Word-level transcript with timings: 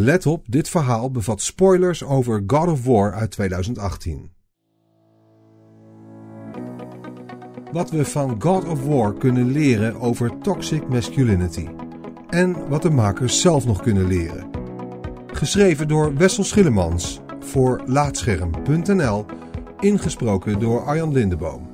Let 0.00 0.26
op, 0.26 0.44
dit 0.46 0.68
verhaal 0.68 1.10
bevat 1.10 1.40
spoilers 1.40 2.04
over 2.04 2.42
God 2.46 2.68
of 2.68 2.84
War 2.84 3.14
uit 3.14 3.30
2018. 3.30 4.30
Wat 7.72 7.90
we 7.90 8.04
van 8.04 8.42
God 8.42 8.68
of 8.68 8.86
War 8.86 9.14
kunnen 9.14 9.50
leren 9.50 10.00
over 10.00 10.38
toxic 10.38 10.88
masculinity. 10.88 11.68
En 12.28 12.68
wat 12.68 12.82
de 12.82 12.90
makers 12.90 13.40
zelf 13.40 13.66
nog 13.66 13.82
kunnen 13.82 14.06
leren. 14.06 14.50
Geschreven 15.26 15.88
door 15.88 16.14
Wessel 16.16 16.44
Schillemans 16.44 17.20
voor 17.40 17.82
Laatscherm.nl. 17.86 19.26
Ingesproken 19.80 20.58
door 20.58 20.84
Arjan 20.84 21.12
Lindeboom. 21.12 21.67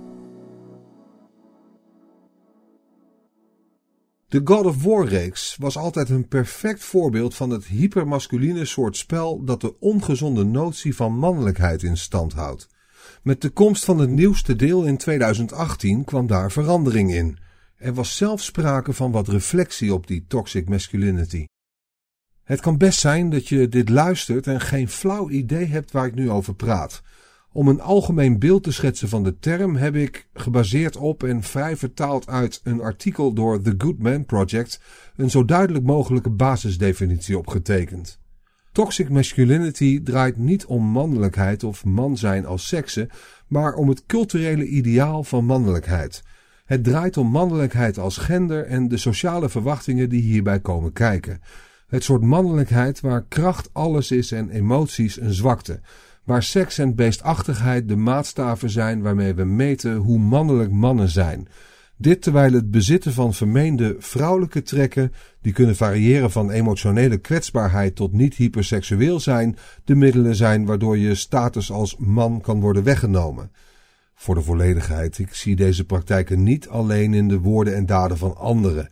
De 4.35 4.41
God 4.45 4.67
of 4.67 4.83
War 4.83 5.07
reeks 5.07 5.57
was 5.59 5.77
altijd 5.77 6.09
een 6.09 6.29
perfect 6.29 6.85
voorbeeld 6.85 7.35
van 7.35 7.51
het 7.51 7.65
hypermasculine 7.65 8.65
soort 8.65 8.97
spel 8.97 9.45
dat 9.45 9.61
de 9.61 9.79
ongezonde 9.81 10.45
notie 10.45 10.97
van 10.97 11.19
mannelijkheid 11.19 11.83
in 11.83 11.97
stand 11.97 12.33
houdt. 12.33 12.69
Met 13.23 13.41
de 13.41 13.51
komst 13.51 13.85
van 13.85 13.99
het 13.99 14.11
nieuwste 14.11 14.57
deel 14.57 14.85
in 14.85 14.97
2018 14.97 16.05
kwam 16.05 16.27
daar 16.27 16.53
verandering 16.53 17.13
in. 17.13 17.39
Er 17.77 17.95
was 17.95 18.17
zelfs 18.17 18.45
sprake 18.45 18.93
van 18.93 19.13
wat 19.13 19.29
reflectie 19.29 19.95
op 19.95 20.07
die 20.07 20.25
toxic 20.29 20.69
masculinity. 20.69 21.45
Het 22.45 22.61
kan 22.61 22.79
best 22.79 23.01
zijn 23.01 23.31
dat 23.31 23.49
je 23.49 23.69
dit 23.69 23.89
luistert 23.89 24.47
en 24.47 24.61
geen 24.61 24.89
flauw 24.89 25.31
idee 25.31 25.67
hebt 25.67 25.91
waar 25.91 26.07
ik 26.07 26.15
nu 26.15 26.31
over 26.31 26.55
praat. 26.55 27.03
Om 27.55 27.69
een 27.69 27.81
algemeen 27.81 28.39
beeld 28.39 28.63
te 28.63 28.73
schetsen 28.73 29.09
van 29.09 29.23
de 29.23 29.39
term 29.39 29.77
heb 29.77 29.95
ik, 29.95 30.29
gebaseerd 30.33 30.97
op 30.97 31.23
en 31.23 31.43
vrij 31.43 31.77
vertaald 31.77 32.29
uit 32.29 32.61
een 32.65 32.81
artikel 32.81 33.33
door 33.33 33.63
The 33.63 33.75
Good 33.79 33.99
Man 33.99 34.25
Project, 34.25 34.81
een 35.17 35.31
zo 35.31 35.45
duidelijk 35.45 35.85
mogelijke 35.85 36.31
basisdefinitie 36.31 37.39
opgetekend. 37.39 38.21
Toxic 38.73 39.09
masculinity 39.09 40.03
draait 40.03 40.37
niet 40.37 40.65
om 40.65 40.85
mannelijkheid 40.85 41.65
of 41.65 41.85
man 41.85 42.17
zijn 42.17 42.47
als 42.47 42.67
sekse, 42.67 43.09
maar 43.47 43.75
om 43.75 43.89
het 43.89 44.07
culturele 44.07 44.67
ideaal 44.67 45.25
van 45.25 45.45
mannelijkheid. 45.45 46.23
Het 46.65 46.85
draait 46.85 47.17
om 47.17 47.27
mannelijkheid 47.27 47.99
als 47.99 48.17
gender 48.17 48.65
en 48.65 48.89
de 48.89 48.97
sociale 48.97 49.49
verwachtingen 49.49 50.09
die 50.09 50.23
hierbij 50.23 50.61
komen 50.61 50.93
kijken. 50.93 51.41
Het 51.87 52.05
soort 52.05 52.23
mannelijkheid 52.23 53.01
waar 53.01 53.25
kracht 53.29 53.71
alles 53.73 54.11
is 54.11 54.33
en 54.33 54.51
emoties 54.51 55.21
een 55.21 55.35
zwakte 55.35 55.81
waar 56.25 56.43
seks 56.43 56.79
en 56.79 56.95
beestachtigheid 56.95 57.89
de 57.89 57.97
maatstaven 57.97 58.71
zijn 58.71 59.03
waarmee 59.03 59.35
we 59.35 59.45
meten 59.45 59.95
hoe 59.97 60.19
mannelijk 60.19 60.71
mannen 60.71 61.09
zijn. 61.09 61.49
Dit 61.97 62.23
terwijl 62.23 62.53
het 62.53 62.71
bezitten 62.71 63.13
van 63.13 63.35
vermeende 63.35 63.97
vrouwelijke 63.99 64.63
trekken, 64.63 65.13
die 65.43 65.53
kunnen 65.53 65.77
variëren 65.77 66.31
van 66.31 66.51
emotionele 66.51 67.17
kwetsbaarheid 67.17 67.97
tot 67.97 68.13
niet 68.13 68.35
hyperseksueel 68.35 69.21
zijn, 69.21 69.57
de 69.85 69.95
middelen 69.95 70.35
zijn 70.35 70.65
waardoor 70.65 70.99
je 70.99 71.15
status 71.15 71.71
als 71.71 71.97
man 71.97 72.41
kan 72.41 72.61
worden 72.61 72.83
weggenomen. 72.83 73.51
Voor 74.15 74.35
de 74.35 74.43
volledigheid, 74.43 75.19
ik 75.19 75.35
zie 75.35 75.57
deze 75.57 75.85
praktijken 75.85 76.43
niet 76.43 76.69
alleen 76.69 77.15
in 77.15 77.29
de 77.29 77.39
woorden 77.39 77.75
en 77.75 77.87
daden 77.87 78.19
van 78.19 78.37
anderen. 78.37 78.89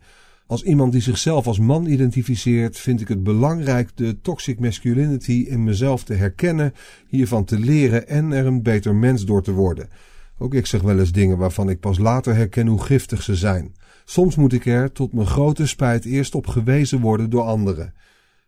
Als 0.47 0.63
iemand 0.63 0.91
die 0.91 1.01
zichzelf 1.01 1.47
als 1.47 1.59
man 1.59 1.85
identificeert, 1.85 2.79
vind 2.79 3.01
ik 3.01 3.07
het 3.07 3.23
belangrijk 3.23 3.89
de 3.95 4.21
toxic 4.21 4.59
masculinity 4.59 5.45
in 5.47 5.63
mezelf 5.63 6.03
te 6.03 6.13
herkennen, 6.13 6.73
hiervan 7.07 7.45
te 7.45 7.59
leren 7.59 8.07
en 8.07 8.31
er 8.31 8.45
een 8.45 8.61
beter 8.61 8.95
mens 8.95 9.25
door 9.25 9.43
te 9.43 9.51
worden. 9.51 9.89
Ook 10.37 10.53
ik 10.53 10.65
zeg 10.65 10.81
wel 10.81 10.99
eens 10.99 11.11
dingen 11.11 11.37
waarvan 11.37 11.69
ik 11.69 11.79
pas 11.79 11.97
later 11.97 12.35
herken 12.35 12.67
hoe 12.67 12.81
giftig 12.81 13.21
ze 13.21 13.35
zijn. 13.35 13.75
Soms 14.05 14.35
moet 14.35 14.53
ik 14.53 14.65
er, 14.65 14.91
tot 14.91 15.13
mijn 15.13 15.27
grote 15.27 15.67
spijt, 15.67 16.05
eerst 16.05 16.35
op 16.35 16.47
gewezen 16.47 16.99
worden 16.99 17.29
door 17.29 17.43
anderen. 17.43 17.93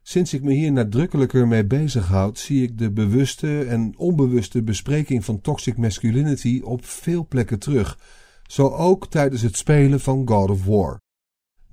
Sinds 0.02 0.34
ik 0.34 0.44
me 0.44 0.54
hier 0.54 0.72
nadrukkelijker 0.72 1.48
mee 1.48 1.66
bezighoud, 1.66 2.40
zie 2.40 2.64
ik 2.64 2.78
de 2.78 2.92
bewuste 2.92 3.64
en 3.64 3.94
onbewuste 3.98 4.64
bespreking 4.64 5.26
van 5.26 5.42
toxic 5.42 5.78
masculinity 5.78 6.62
op 6.64 6.86
veel 6.86 7.28
plekken 7.28 7.60
terug. 7.60 8.00
Zo 8.48 8.68
ook 8.68 9.10
tijdens 9.10 9.42
het 9.42 9.58
spelen 9.58 10.00
van 10.00 10.28
God 10.28 10.50
of 10.50 10.66
War. 10.66 11.04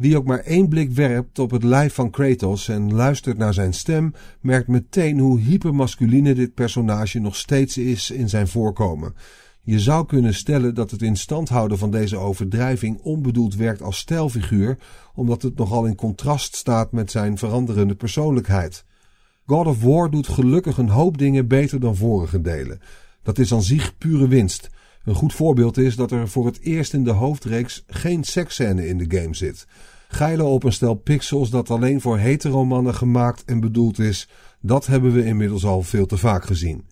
Wie 0.03 0.17
ook 0.17 0.25
maar 0.25 0.39
één 0.39 0.69
blik 0.69 0.91
werpt 0.91 1.39
op 1.39 1.51
het 1.51 1.63
lijf 1.63 1.95
van 1.95 2.11
Kratos 2.11 2.69
en 2.69 2.95
luistert 2.95 3.39
naar 3.39 3.55
zijn 3.55 3.75
stem, 3.75 4.15
merkt 4.41 4.69
meteen 4.69 5.19
hoe 5.19 5.41
hypermasculine 5.41 6.35
dit 6.35 6.55
personage 6.55 7.19
nog 7.19 7.37
steeds 7.37 7.79
is 7.79 8.11
in 8.11 8.29
zijn 8.29 8.49
voorkomen. 8.49 9.15
Je 9.63 9.81
zou 9.81 10.07
kunnen 10.07 10.35
stellen 10.35 10.75
dat 10.75 10.91
het 10.91 11.03
in 11.03 11.17
stand 11.17 11.49
houden 11.49 11.79
van 11.79 11.91
deze 11.91 12.17
overdrijving 12.17 12.99
onbedoeld 13.03 13.55
werkt 13.55 13.83
als 13.83 13.99
stijlfiguur, 13.99 14.79
omdat 15.15 15.43
het 15.43 15.57
nogal 15.57 15.85
in 15.85 15.97
contrast 15.97 16.57
staat 16.57 16.93
met 16.93 17.11
zijn 17.11 17.39
veranderende 17.39 17.95
persoonlijkheid. 17.95 18.85
God 19.47 19.67
of 19.67 19.83
War 19.83 20.11
doet 20.11 20.29
gelukkig 20.29 20.79
een 20.79 20.89
hoop 20.89 21.19
dingen 21.19 21.49
beter 21.49 21.81
dan 21.81 21.97
vorige 21.97 22.41
delen. 22.41 22.81
Dat 23.23 23.39
is 23.39 23.53
aan 23.53 23.63
zich 23.63 23.99
pure 23.99 24.29
winst. 24.29 24.71
Een 25.05 25.15
goed 25.15 25.35
voorbeeld 25.35 25.79
is 25.79 25.97
dat 25.97 26.11
er 26.11 26.29
voor 26.29 26.47
het 26.47 26.61
eerst 26.61 26.95
in 26.95 27.05
de 27.05 27.11
hoofdreeks 27.11 27.85
geen 27.87 28.25
seksscène 28.25 28.89
in 28.89 28.99
de 28.99 29.19
game 29.19 29.35
zit. 29.35 29.67
Geilen 30.09 30.47
op 30.47 30.65
een 30.65 30.73
stel 30.73 30.95
pixels 30.95 31.51
dat 31.51 31.71
alleen 31.71 32.01
voor 32.01 32.19
heteromannen 32.19 32.95
gemaakt 32.95 33.45
en 33.45 33.61
bedoeld 33.61 33.99
is, 33.99 34.29
dat 34.61 34.87
hebben 34.87 35.13
we 35.13 35.25
inmiddels 35.25 35.65
al 35.65 35.83
veel 35.83 36.07
te 36.07 36.17
vaak 36.17 36.45
gezien. 36.45 36.85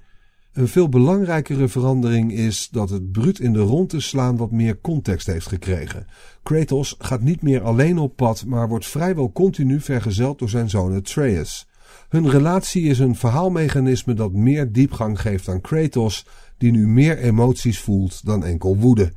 Een 0.52 0.68
veel 0.68 0.88
belangrijkere 0.88 1.68
verandering 1.68 2.32
is 2.32 2.68
dat 2.70 2.90
het 2.90 3.12
bruut 3.12 3.38
in 3.38 3.52
de 3.52 3.60
ronde 3.60 4.00
slaan 4.00 4.36
wat 4.36 4.50
meer 4.50 4.80
context 4.80 5.26
heeft 5.26 5.46
gekregen. 5.46 6.06
Kratos 6.42 6.94
gaat 6.98 7.20
niet 7.20 7.42
meer 7.42 7.62
alleen 7.62 7.98
op 7.98 8.16
pad, 8.16 8.44
maar 8.46 8.68
wordt 8.68 8.86
vrijwel 8.86 9.32
continu 9.32 9.80
vergezeld 9.80 10.38
door 10.38 10.48
zijn 10.48 10.70
zoon 10.70 10.94
Atreus. 10.94 11.68
Hun 12.08 12.30
relatie 12.30 12.82
is 12.82 12.98
een 12.98 13.16
verhaalmechanisme 13.16 14.14
dat 14.14 14.32
meer 14.32 14.72
diepgang 14.72 15.20
geeft 15.20 15.48
aan 15.48 15.60
Kratos, 15.60 16.26
die 16.60 16.72
nu 16.72 16.88
meer 16.88 17.18
emoties 17.18 17.80
voelt 17.80 18.24
dan 18.24 18.44
enkel 18.44 18.76
woede. 18.76 19.12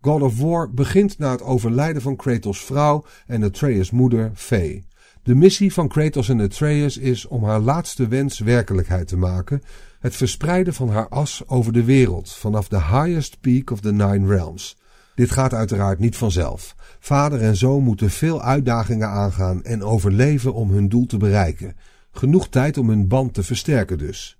God 0.00 0.22
of 0.22 0.40
War 0.40 0.70
begint 0.70 1.18
na 1.18 1.30
het 1.30 1.42
overlijden 1.42 2.02
van 2.02 2.16
Kratos' 2.16 2.64
vrouw 2.64 3.04
en 3.26 3.42
Atreus' 3.42 3.90
moeder, 3.90 4.30
Faye. 4.34 4.84
De 5.22 5.34
missie 5.34 5.72
van 5.72 5.88
Kratos 5.88 6.28
en 6.28 6.40
Atreus 6.40 6.96
is 6.96 7.26
om 7.26 7.44
haar 7.44 7.60
laatste 7.60 8.08
wens 8.08 8.38
werkelijkheid 8.38 9.08
te 9.08 9.16
maken: 9.16 9.62
het 10.00 10.16
verspreiden 10.16 10.74
van 10.74 10.88
haar 10.88 11.08
as 11.08 11.42
over 11.46 11.72
de 11.72 11.84
wereld 11.84 12.32
vanaf 12.32 12.68
de 12.68 12.80
highest 12.80 13.40
peak 13.40 13.70
of 13.70 13.80
the 13.80 13.92
Nine 13.92 14.26
Realms. 14.26 14.76
Dit 15.14 15.30
gaat 15.30 15.54
uiteraard 15.54 15.98
niet 15.98 16.16
vanzelf. 16.16 16.74
Vader 16.98 17.40
en 17.40 17.56
zoon 17.56 17.82
moeten 17.82 18.10
veel 18.10 18.42
uitdagingen 18.42 19.08
aangaan 19.08 19.62
en 19.62 19.82
overleven 19.82 20.54
om 20.54 20.70
hun 20.70 20.88
doel 20.88 21.06
te 21.06 21.16
bereiken. 21.16 21.76
Genoeg 22.12 22.48
tijd 22.48 22.78
om 22.78 22.88
hun 22.88 23.08
band 23.08 23.34
te 23.34 23.42
versterken 23.42 23.98
dus. 23.98 24.38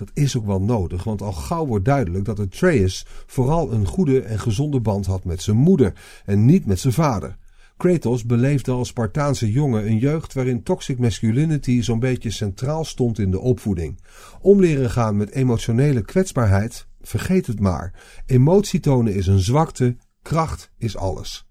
Dat 0.00 0.10
is 0.14 0.36
ook 0.36 0.46
wel 0.46 0.60
nodig, 0.60 1.04
want 1.04 1.22
al 1.22 1.32
gauw 1.32 1.66
wordt 1.66 1.84
duidelijk 1.84 2.24
dat 2.24 2.40
Atreus 2.40 3.06
vooral 3.26 3.72
een 3.72 3.86
goede 3.86 4.20
en 4.20 4.38
gezonde 4.38 4.80
band 4.80 5.06
had 5.06 5.24
met 5.24 5.42
zijn 5.42 5.56
moeder 5.56 5.92
en 6.24 6.44
niet 6.44 6.66
met 6.66 6.80
zijn 6.80 6.92
vader. 6.92 7.36
Kratos 7.76 8.24
beleefde 8.24 8.72
als 8.72 8.88
Spartaanse 8.88 9.52
jongen 9.52 9.86
een 9.86 9.98
jeugd 9.98 10.32
waarin 10.32 10.62
toxic 10.62 10.98
masculinity 10.98 11.82
zo'n 11.82 11.98
beetje 11.98 12.30
centraal 12.30 12.84
stond 12.84 13.18
in 13.18 13.30
de 13.30 13.38
opvoeding. 13.38 14.00
Om 14.40 14.60
leren 14.60 14.90
gaan 14.90 15.16
met 15.16 15.30
emotionele 15.30 16.02
kwetsbaarheid, 16.02 16.86
vergeet 17.00 17.46
het 17.46 17.60
maar. 17.60 17.92
Emotie 18.26 18.80
tonen 18.80 19.14
is 19.14 19.26
een 19.26 19.40
zwakte, 19.40 19.96
kracht 20.22 20.70
is 20.78 20.96
alles. 20.96 21.48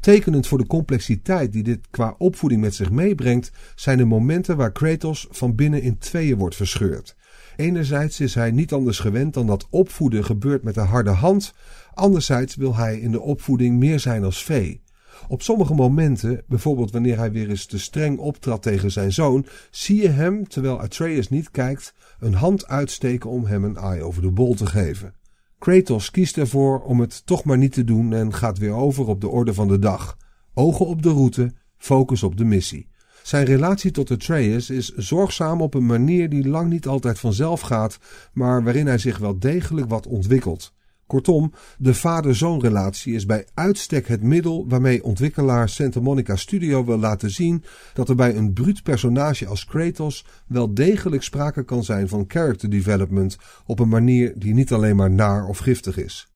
Tekenend 0.00 0.46
voor 0.46 0.58
de 0.58 0.66
complexiteit 0.66 1.52
die 1.52 1.62
dit 1.62 1.88
qua 1.90 2.14
opvoeding 2.18 2.60
met 2.60 2.74
zich 2.74 2.90
meebrengt, 2.90 3.50
zijn 3.74 3.98
de 3.98 4.04
momenten 4.04 4.56
waar 4.56 4.72
Kratos 4.72 5.26
van 5.30 5.54
binnen 5.54 5.82
in 5.82 5.98
tweeën 5.98 6.38
wordt 6.38 6.56
verscheurd. 6.56 7.16
Enerzijds 7.60 8.20
is 8.20 8.34
hij 8.34 8.50
niet 8.50 8.72
anders 8.72 8.98
gewend 8.98 9.34
dan 9.34 9.46
dat 9.46 9.66
opvoeden 9.70 10.24
gebeurt 10.24 10.62
met 10.62 10.74
de 10.74 10.80
harde 10.80 11.10
hand, 11.10 11.54
anderzijds 11.94 12.56
wil 12.56 12.76
hij 12.76 12.98
in 12.98 13.10
de 13.10 13.20
opvoeding 13.20 13.78
meer 13.78 14.00
zijn 14.00 14.24
als 14.24 14.44
vee. 14.44 14.82
Op 15.28 15.42
sommige 15.42 15.74
momenten, 15.74 16.42
bijvoorbeeld 16.48 16.90
wanneer 16.90 17.16
hij 17.16 17.32
weer 17.32 17.48
eens 17.48 17.66
te 17.66 17.78
streng 17.78 18.18
optrad 18.18 18.62
tegen 18.62 18.90
zijn 18.90 19.12
zoon, 19.12 19.46
zie 19.70 20.02
je 20.02 20.08
hem, 20.08 20.48
terwijl 20.48 20.80
Atreus 20.80 21.28
niet 21.28 21.50
kijkt, 21.50 21.94
een 22.20 22.34
hand 22.34 22.66
uitsteken 22.66 23.30
om 23.30 23.44
hem 23.44 23.64
een 23.64 23.76
eye 23.76 24.02
over 24.02 24.22
de 24.22 24.30
bol 24.30 24.54
te 24.54 24.66
geven. 24.66 25.14
Kratos 25.58 26.10
kiest 26.10 26.36
ervoor 26.36 26.80
om 26.80 27.00
het 27.00 27.26
toch 27.26 27.44
maar 27.44 27.58
niet 27.58 27.72
te 27.72 27.84
doen 27.84 28.12
en 28.12 28.34
gaat 28.34 28.58
weer 28.58 28.74
over 28.74 29.06
op 29.06 29.20
de 29.20 29.28
orde 29.28 29.54
van 29.54 29.68
de 29.68 29.78
dag. 29.78 30.16
Ogen 30.54 30.86
op 30.86 31.02
de 31.02 31.10
route, 31.10 31.52
focus 31.76 32.22
op 32.22 32.36
de 32.36 32.44
missie. 32.44 32.89
Zijn 33.22 33.44
relatie 33.44 33.90
tot 33.90 34.10
Atreus 34.10 34.70
is 34.70 34.94
zorgzaam 34.96 35.62
op 35.62 35.74
een 35.74 35.86
manier 35.86 36.28
die 36.28 36.48
lang 36.48 36.70
niet 36.70 36.86
altijd 36.86 37.18
vanzelf 37.18 37.60
gaat, 37.60 37.98
maar 38.32 38.62
waarin 38.62 38.86
hij 38.86 38.98
zich 38.98 39.18
wel 39.18 39.38
degelijk 39.38 39.88
wat 39.88 40.06
ontwikkelt. 40.06 40.72
Kortom, 41.10 41.52
de 41.78 41.94
vader-zoon-relatie 41.94 43.14
is 43.14 43.26
bij 43.26 43.46
uitstek 43.54 44.08
het 44.08 44.22
middel 44.22 44.68
waarmee 44.68 45.04
ontwikkelaar 45.04 45.68
Santa 45.68 46.00
Monica 46.00 46.36
Studio 46.36 46.84
wil 46.84 46.98
laten 46.98 47.30
zien 47.30 47.64
dat 47.94 48.08
er 48.08 48.14
bij 48.14 48.36
een 48.36 48.52
bruut 48.52 48.82
personage 48.82 49.46
als 49.46 49.64
Kratos 49.64 50.24
wel 50.46 50.74
degelijk 50.74 51.22
sprake 51.22 51.64
kan 51.64 51.84
zijn 51.84 52.08
van 52.08 52.24
character 52.28 52.70
development 52.70 53.36
op 53.66 53.78
een 53.78 53.88
manier 53.88 54.32
die 54.36 54.54
niet 54.54 54.72
alleen 54.72 54.96
maar 54.96 55.10
naar 55.10 55.46
of 55.46 55.58
giftig 55.58 55.96
is. 55.96 56.28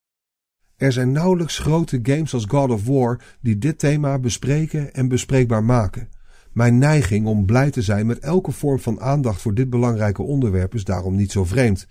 Er 0.76 0.92
zijn 0.92 1.12
nauwelijks 1.12 1.58
grote 1.58 1.98
games 2.02 2.34
als 2.34 2.44
God 2.48 2.70
of 2.70 2.86
War 2.86 3.20
die 3.40 3.58
dit 3.58 3.78
thema 3.78 4.18
bespreken 4.18 4.94
en 4.94 5.08
bespreekbaar 5.08 5.64
maken. 5.64 6.08
Mijn 6.54 6.78
neiging 6.78 7.26
om 7.26 7.46
blij 7.46 7.70
te 7.70 7.82
zijn 7.82 8.06
met 8.06 8.18
elke 8.18 8.52
vorm 8.52 8.78
van 8.78 9.00
aandacht 9.00 9.40
voor 9.40 9.54
dit 9.54 9.70
belangrijke 9.70 10.22
onderwerp 10.22 10.74
is 10.74 10.84
daarom 10.84 11.14
niet 11.14 11.32
zo 11.32 11.44
vreemd. 11.44 11.86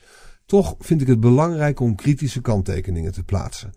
Toch 0.46 0.76
vind 0.80 1.02
ik 1.02 1.08
het 1.08 1.20
belangrijk 1.20 1.80
om 1.80 1.96
kritische 1.96 2.42
kanttekeningen 2.42 3.12
te 3.12 3.24
plaatsen. 3.24 3.74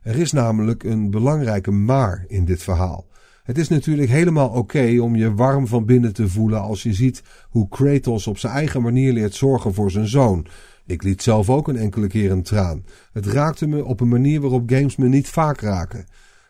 Er 0.00 0.16
is 0.16 0.32
namelijk 0.32 0.82
een 0.84 1.10
belangrijke 1.10 1.70
maar 1.70 2.24
in 2.28 2.44
dit 2.44 2.62
verhaal. 2.62 3.06
Het 3.42 3.58
is 3.58 3.68
natuurlijk 3.68 4.08
helemaal 4.08 4.48
oké 4.48 4.98
om 5.00 5.16
je 5.16 5.34
warm 5.34 5.66
van 5.66 5.84
binnen 5.84 6.12
te 6.12 6.28
voelen 6.28 6.60
als 6.60 6.82
je 6.82 6.92
ziet 6.92 7.22
hoe 7.48 7.68
Kratos 7.68 8.26
op 8.26 8.38
zijn 8.38 8.52
eigen 8.52 8.82
manier 8.82 9.12
leert 9.12 9.34
zorgen 9.34 9.74
voor 9.74 9.90
zijn 9.90 10.08
zoon. 10.08 10.46
Ik 10.86 11.02
liet 11.02 11.22
zelf 11.22 11.50
ook 11.50 11.68
een 11.68 11.76
enkele 11.76 12.06
keer 12.06 12.30
een 12.30 12.42
traan. 12.42 12.84
Het 13.12 13.26
raakte 13.26 13.66
me 13.66 13.84
op 13.84 14.00
een 14.00 14.08
manier 14.08 14.40
waarop 14.40 14.70
games 14.70 14.96
me 14.96 15.08
niet 15.08 15.28
vaak 15.28 15.60
raken. 15.60 16.06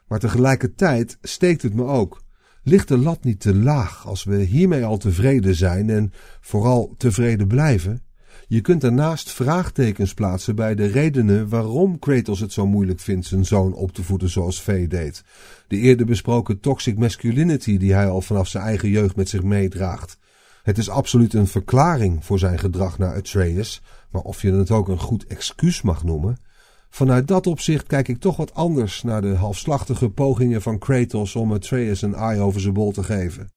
Maar 0.08 0.18
tegelijkertijd 0.18 1.18
steekt 1.22 1.62
het 1.62 1.74
me 1.74 1.84
ook. 1.84 2.24
Ligt 2.68 2.88
de 2.88 2.98
lat 2.98 3.24
niet 3.24 3.40
te 3.40 3.54
laag 3.54 4.06
als 4.06 4.24
we 4.24 4.36
hiermee 4.36 4.84
al 4.84 4.96
tevreden 4.96 5.54
zijn 5.54 5.90
en 5.90 6.12
vooral 6.40 6.94
tevreden 6.96 7.46
blijven? 7.46 8.02
Je 8.46 8.60
kunt 8.60 8.80
daarnaast 8.80 9.30
vraagtekens 9.30 10.14
plaatsen 10.14 10.54
bij 10.54 10.74
de 10.74 10.86
redenen 10.86 11.48
waarom 11.48 11.98
Kratos 11.98 12.40
het 12.40 12.52
zo 12.52 12.66
moeilijk 12.66 13.00
vindt 13.00 13.26
zijn 13.26 13.44
zoon 13.44 13.74
op 13.74 13.92
te 13.92 14.02
voeden 14.02 14.28
zoals 14.28 14.62
Vee 14.62 14.88
deed. 14.88 15.24
De 15.68 15.76
eerder 15.76 16.06
besproken 16.06 16.60
toxic 16.60 16.98
masculinity 16.98 17.76
die 17.76 17.94
hij 17.94 18.08
al 18.08 18.20
vanaf 18.20 18.48
zijn 18.48 18.64
eigen 18.64 18.88
jeugd 18.88 19.16
met 19.16 19.28
zich 19.28 19.42
meedraagt. 19.42 20.18
Het 20.62 20.78
is 20.78 20.88
absoluut 20.88 21.34
een 21.34 21.46
verklaring 21.46 22.24
voor 22.24 22.38
zijn 22.38 22.58
gedrag 22.58 22.98
naar 22.98 23.14
Atreus, 23.14 23.82
maar 24.10 24.22
of 24.22 24.42
je 24.42 24.52
het 24.52 24.70
ook 24.70 24.88
een 24.88 25.00
goed 25.00 25.26
excuus 25.26 25.82
mag 25.82 26.04
noemen. 26.04 26.36
Vanuit 26.96 27.28
dat 27.28 27.46
opzicht 27.46 27.86
kijk 27.86 28.08
ik 28.08 28.18
toch 28.18 28.36
wat 28.36 28.54
anders 28.54 29.02
naar 29.02 29.22
de 29.22 29.34
halfslachtige 29.34 30.10
pogingen 30.10 30.62
van 30.62 30.78
Kratos 30.78 31.36
om 31.36 31.52
Atreus 31.52 32.02
een 32.02 32.14
eye 32.14 32.40
over 32.40 32.60
zijn 32.60 32.74
bol 32.74 32.92
te 32.92 33.02
geven. 33.02 33.50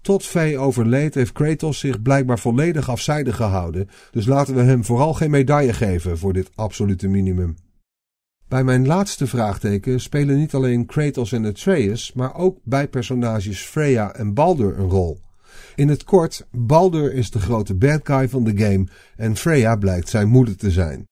Tot 0.00 0.26
Vee 0.26 0.58
overleed 0.58 1.14
heeft 1.14 1.32
Kratos 1.32 1.78
zich 1.78 2.02
blijkbaar 2.02 2.38
volledig 2.38 2.90
afzijdig 2.90 3.36
gehouden, 3.36 3.88
dus 4.10 4.26
laten 4.26 4.54
we 4.54 4.62
hem 4.62 4.84
vooral 4.84 5.14
geen 5.14 5.30
medaille 5.30 5.72
geven 5.72 6.18
voor 6.18 6.32
dit 6.32 6.50
absolute 6.54 7.08
minimum. 7.08 7.56
Bij 8.48 8.64
mijn 8.64 8.86
laatste 8.86 9.26
vraagteken 9.26 10.00
spelen 10.00 10.36
niet 10.36 10.54
alleen 10.54 10.86
Kratos 10.86 11.32
en 11.32 11.44
Atreus, 11.44 12.12
maar 12.12 12.34
ook 12.34 12.58
bijpersonages 12.62 13.60
Freya 13.60 14.14
en 14.14 14.34
Baldur 14.34 14.78
een 14.78 14.90
rol. 14.90 15.20
In 15.74 15.88
het 15.88 16.04
kort, 16.04 16.46
Baldur 16.50 17.12
is 17.12 17.30
de 17.30 17.40
grote 17.40 17.74
bad 17.74 18.00
guy 18.02 18.28
van 18.28 18.44
de 18.44 18.64
game 18.64 18.86
en 19.16 19.36
Freya 19.36 19.76
blijkt 19.76 20.08
zijn 20.08 20.28
moeder 20.28 20.56
te 20.56 20.70
zijn. 20.70 21.07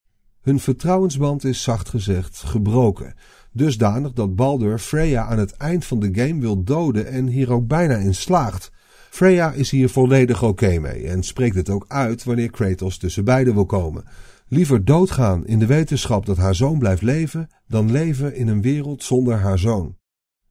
Hun 0.47 0.61
vertrouwensband 0.61 1.45
is 1.45 1.63
zacht 1.63 1.89
gezegd 1.89 2.37
gebroken, 2.37 3.15
dusdanig 3.53 4.13
dat 4.13 4.37
Baldur 4.37 4.79
Freya 4.79 5.25
aan 5.25 5.39
het 5.39 5.53
eind 5.53 5.85
van 5.85 6.01
de 6.01 6.09
game 6.13 6.41
wil 6.41 6.63
doden 6.63 7.07
en 7.07 7.27
hier 7.27 7.53
ook 7.53 7.67
bijna 7.67 7.95
in 7.95 8.15
slaagt. 8.15 8.71
Freya 9.11 9.53
is 9.53 9.71
hier 9.71 9.89
volledig 9.89 10.43
oké 10.43 10.79
mee 10.79 11.07
en 11.07 11.23
spreekt 11.23 11.55
het 11.55 11.71
ook 11.71 11.85
uit 11.89 12.25
wanneer 12.25 12.51
Kratos 12.51 12.99
tussen 12.99 13.25
beiden 13.25 13.55
wil 13.55 13.67
komen. 13.67 14.05
Liever 14.49 14.85
doodgaan 14.85 15.47
in 15.47 15.59
de 15.59 15.67
wetenschap 15.67 16.27
dat 16.27 16.37
haar 16.37 16.55
zoon 16.55 16.79
blijft 16.79 17.03
leven, 17.03 17.49
dan 17.69 17.91
leven 17.91 18.35
in 18.35 18.49
een 18.49 18.63
wereld 18.63 19.03
zonder 19.03 19.39
haar 19.39 19.59
zoon. 19.59 19.97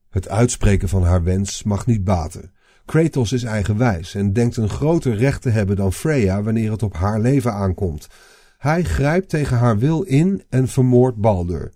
Het 0.10 0.30
uitspreken 0.30 0.90
van 0.90 1.04
haar 1.04 1.24
wens 1.24 1.64
mag 1.64 1.86
niet 1.86 2.04
baten. 2.04 2.52
Kratos 2.86 3.32
is 3.32 3.44
eigenwijs 3.44 4.16
en 4.16 4.34
denkt 4.34 4.58
een 4.58 4.70
groter 4.70 5.16
recht 5.16 5.42
te 5.42 5.50
hebben 5.50 5.76
dan 5.76 5.94
Freya 5.94 6.44
wanneer 6.44 6.72
het 6.72 6.84
op 6.84 6.94
haar 6.94 7.20
leven 7.20 7.54
aankomt. 7.54 8.08
Hij 8.66 8.84
grijpt 8.84 9.30
tegen 9.30 9.58
haar 9.58 9.78
wil 9.78 10.02
in 10.02 10.44
en 10.50 10.68
vermoordt 10.68 11.18
Baldur. 11.18 11.72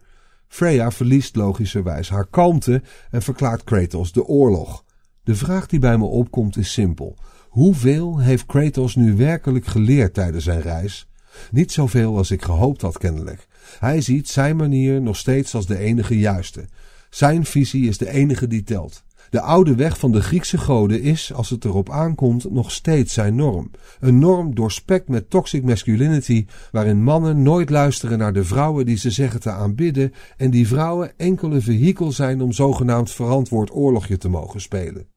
Freya 0.47 0.91
verliest 0.91 1.35
logischerwijs 1.35 2.09
haar 2.09 2.27
kalmte 2.27 2.81
en 3.11 3.21
verklaart 3.21 3.63
Kratos 3.63 4.11
de 4.11 4.25
oorlog. 4.25 4.83
De 5.23 5.35
vraag 5.35 5.67
die 5.67 5.79
bij 5.79 5.97
me 5.97 6.05
opkomt 6.05 6.57
is 6.57 6.71
simpel. 6.71 7.17
Hoeveel 7.49 8.19
heeft 8.19 8.45
Kratos 8.45 8.95
nu 8.95 9.15
werkelijk 9.15 9.65
geleerd 9.65 10.13
tijdens 10.13 10.43
zijn 10.43 10.61
reis? 10.61 11.07
Niet 11.51 11.71
zoveel 11.71 12.17
als 12.17 12.31
ik 12.31 12.41
gehoopt 12.41 12.81
had 12.81 12.97
kennelijk. 12.97 13.47
Hij 13.79 14.01
ziet 14.01 14.29
zijn 14.29 14.55
manier 14.55 15.01
nog 15.01 15.17
steeds 15.17 15.55
als 15.55 15.65
de 15.65 15.77
enige 15.77 16.19
juiste. 16.19 16.65
Zijn 17.09 17.45
visie 17.45 17.87
is 17.87 17.97
de 17.97 18.09
enige 18.09 18.47
die 18.47 18.63
telt. 18.63 19.03
De 19.29 19.41
oude 19.41 19.75
weg 19.75 19.99
van 19.99 20.11
de 20.11 20.21
Griekse 20.21 20.57
goden 20.57 21.01
is, 21.01 21.33
als 21.33 21.49
het 21.49 21.65
erop 21.65 21.89
aankomt, 21.89 22.51
nog 22.51 22.71
steeds 22.71 23.13
zijn 23.13 23.35
norm. 23.35 23.71
Een 23.99 24.19
norm 24.19 24.55
doorspekt 24.55 25.07
met 25.07 25.29
toxic 25.29 25.63
masculinity, 25.63 26.45
waarin 26.71 27.03
mannen 27.03 27.41
nooit 27.41 27.69
luisteren 27.69 28.17
naar 28.17 28.33
de 28.33 28.43
vrouwen 28.43 28.85
die 28.85 28.97
ze 28.97 29.11
zeggen 29.11 29.39
te 29.39 29.51
aanbidden 29.51 30.13
en 30.37 30.49
die 30.49 30.67
vrouwen 30.67 31.11
enkele 31.17 31.61
vehikel 31.61 32.11
zijn 32.11 32.41
om 32.41 32.51
zogenaamd 32.51 33.11
verantwoord 33.11 33.73
oorlogje 33.73 34.17
te 34.17 34.29
mogen 34.29 34.61
spelen. 34.61 35.07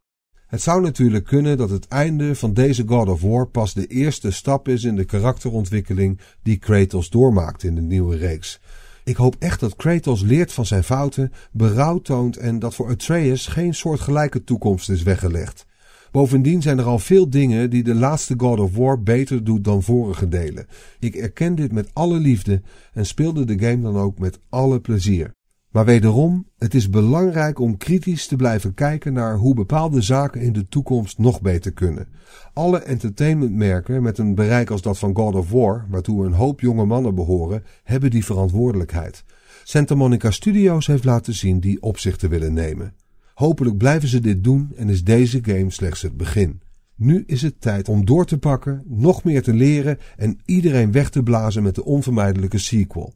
Het 0.52 0.62
zou 0.62 0.82
natuurlijk 0.82 1.24
kunnen 1.24 1.56
dat 1.56 1.70
het 1.70 1.88
einde 1.88 2.34
van 2.34 2.52
deze 2.54 2.82
God 2.86 3.08
of 3.08 3.20
War 3.20 3.46
pas 3.46 3.74
de 3.74 3.86
eerste 3.86 4.30
stap 4.30 4.68
is 4.68 4.84
in 4.84 4.96
de 4.96 5.04
karakterontwikkeling 5.04 6.20
die 6.42 6.56
Kratos 6.56 7.10
doormaakt 7.10 7.62
in 7.62 7.74
de 7.74 7.80
nieuwe 7.80 8.16
reeks. 8.16 8.60
Ik 9.04 9.16
hoop 9.16 9.36
echt 9.38 9.60
dat 9.60 9.76
Kratos 9.76 10.22
leert 10.22 10.52
van 10.52 10.66
zijn 10.66 10.84
fouten, 10.84 11.32
berouw 11.52 11.98
toont 11.98 12.36
en 12.36 12.58
dat 12.58 12.74
voor 12.74 12.88
Atreus 12.88 13.46
geen 13.46 13.74
soortgelijke 13.74 14.44
toekomst 14.44 14.90
is 14.90 15.02
weggelegd. 15.02 15.66
Bovendien 16.10 16.62
zijn 16.62 16.78
er 16.78 16.84
al 16.84 16.98
veel 16.98 17.30
dingen 17.30 17.70
die 17.70 17.82
de 17.82 17.94
laatste 17.94 18.34
God 18.36 18.60
of 18.60 18.76
War 18.76 19.02
beter 19.02 19.44
doet 19.44 19.64
dan 19.64 19.82
vorige 19.82 20.28
delen. 20.28 20.66
Ik 20.98 21.14
erken 21.14 21.54
dit 21.54 21.72
met 21.72 21.90
alle 21.92 22.18
liefde 22.18 22.62
en 22.92 23.06
speelde 23.06 23.44
de 23.44 23.58
game 23.58 23.82
dan 23.82 23.96
ook 23.96 24.18
met 24.18 24.38
alle 24.48 24.80
plezier. 24.80 25.32
Maar 25.72 25.84
wederom, 25.84 26.46
het 26.58 26.74
is 26.74 26.90
belangrijk 26.90 27.58
om 27.58 27.76
kritisch 27.76 28.26
te 28.26 28.36
blijven 28.36 28.74
kijken 28.74 29.12
naar 29.12 29.36
hoe 29.36 29.54
bepaalde 29.54 30.00
zaken 30.00 30.40
in 30.40 30.52
de 30.52 30.68
toekomst 30.68 31.18
nog 31.18 31.40
beter 31.40 31.72
kunnen. 31.72 32.08
Alle 32.52 32.78
entertainmentmerken 32.78 34.02
met 34.02 34.18
een 34.18 34.34
bereik 34.34 34.70
als 34.70 34.82
dat 34.82 34.98
van 34.98 35.16
God 35.16 35.34
of 35.34 35.50
War, 35.50 35.86
waartoe 35.90 36.26
een 36.26 36.32
hoop 36.32 36.60
jonge 36.60 36.84
mannen 36.84 37.14
behoren, 37.14 37.64
hebben 37.84 38.10
die 38.10 38.24
verantwoordelijkheid. 38.24 39.24
Santa 39.64 39.94
Monica 39.94 40.30
Studios 40.30 40.86
heeft 40.86 41.04
laten 41.04 41.34
zien 41.34 41.60
die 41.60 41.82
op 41.82 41.98
zich 41.98 42.16
te 42.16 42.28
willen 42.28 42.52
nemen. 42.52 42.94
Hopelijk 43.34 43.76
blijven 43.76 44.08
ze 44.08 44.20
dit 44.20 44.44
doen 44.44 44.72
en 44.76 44.88
is 44.88 45.04
deze 45.04 45.38
game 45.42 45.70
slechts 45.70 46.02
het 46.02 46.16
begin. 46.16 46.60
Nu 46.96 47.24
is 47.26 47.42
het 47.42 47.60
tijd 47.60 47.88
om 47.88 48.04
door 48.04 48.26
te 48.26 48.38
pakken, 48.38 48.82
nog 48.86 49.24
meer 49.24 49.42
te 49.42 49.54
leren 49.54 49.98
en 50.16 50.38
iedereen 50.44 50.92
weg 50.92 51.10
te 51.10 51.22
blazen 51.22 51.62
met 51.62 51.74
de 51.74 51.84
onvermijdelijke 51.84 52.58
sequel. 52.58 53.14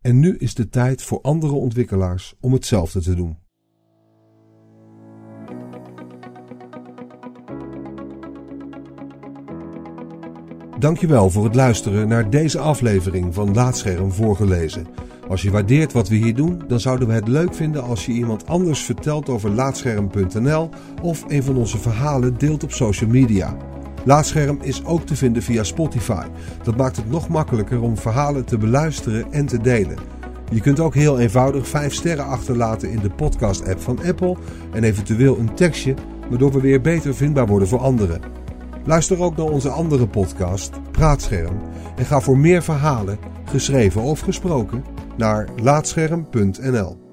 En 0.00 0.18
nu 0.18 0.36
is 0.36 0.54
de 0.54 0.68
tijd 0.68 1.02
voor 1.02 1.20
andere 1.20 1.52
ontwikkelaars 1.52 2.34
om 2.40 2.52
hetzelfde 2.52 3.00
te 3.00 3.14
doen. 3.14 3.38
Dankjewel 10.78 11.30
voor 11.30 11.44
het 11.44 11.54
luisteren 11.54 12.08
naar 12.08 12.30
deze 12.30 12.58
aflevering 12.58 13.34
van 13.34 13.54
Laatscherm 13.54 14.12
voorgelezen. 14.12 14.86
Als 15.28 15.42
je 15.42 15.50
waardeert 15.50 15.92
wat 15.92 16.08
we 16.08 16.14
hier 16.14 16.34
doen, 16.34 16.62
dan 16.68 16.80
zouden 16.80 17.08
we 17.08 17.14
het 17.14 17.28
leuk 17.28 17.54
vinden 17.54 17.82
als 17.82 18.06
je 18.06 18.12
iemand 18.12 18.46
anders 18.46 18.82
vertelt 18.82 19.28
over 19.28 19.50
laatscherm.nl 19.50 20.70
of 21.02 21.24
een 21.28 21.42
van 21.42 21.56
onze 21.56 21.78
verhalen 21.78 22.38
deelt 22.38 22.64
op 22.64 22.72
social 22.72 23.10
media. 23.10 23.56
Laatscherm 24.08 24.58
is 24.60 24.84
ook 24.84 25.06
te 25.06 25.16
vinden 25.16 25.42
via 25.42 25.62
Spotify. 25.62 26.26
Dat 26.62 26.76
maakt 26.76 26.96
het 26.96 27.10
nog 27.10 27.28
makkelijker 27.28 27.80
om 27.80 27.96
verhalen 27.96 28.44
te 28.44 28.58
beluisteren 28.58 29.32
en 29.32 29.46
te 29.46 29.60
delen. 29.60 29.96
Je 30.50 30.60
kunt 30.60 30.80
ook 30.80 30.94
heel 30.94 31.18
eenvoudig 31.18 31.68
5 31.68 31.94
sterren 31.94 32.26
achterlaten 32.26 32.90
in 32.90 32.98
de 32.98 33.10
podcast-app 33.10 33.80
van 33.80 33.98
Apple 34.06 34.36
en 34.72 34.84
eventueel 34.84 35.38
een 35.38 35.54
tekstje, 35.54 35.94
waardoor 36.28 36.52
we 36.52 36.60
weer 36.60 36.80
beter 36.80 37.14
vindbaar 37.14 37.46
worden 37.46 37.68
voor 37.68 37.78
anderen. 37.78 38.20
Luister 38.84 39.22
ook 39.22 39.36
naar 39.36 39.46
onze 39.46 39.68
andere 39.68 40.06
podcast, 40.06 40.70
Praatscherm, 40.90 41.60
en 41.96 42.04
ga 42.04 42.20
voor 42.20 42.38
meer 42.38 42.62
verhalen, 42.62 43.18
geschreven 43.44 44.02
of 44.02 44.20
gesproken, 44.20 44.84
naar 45.16 45.48
laatscherm.nl. 45.56 47.07